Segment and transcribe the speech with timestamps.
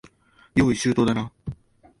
[0.55, 1.31] 用意周到だな。